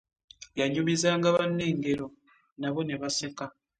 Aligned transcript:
Yanyumizanga 0.59 1.27
banne 1.35 1.63
engero 1.71 2.07
nabo 2.59 2.79
ne 2.83 2.95
baseka. 3.01 3.45